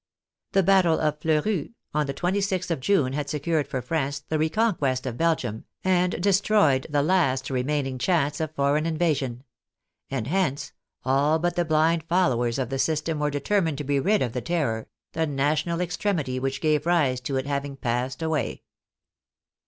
[0.53, 4.49] The battle of Fleurus on the 26th of June had secured for France the re
[4.49, 9.43] conquest of Belgium, and destroyed the last remaining chance of foreign invasion;
[10.09, 10.73] and hence,
[11.05, 14.41] all but the blind followers of the system were determined to be rid of the
[14.41, 18.63] Terror, the national extremity which gave rise to it having passed away.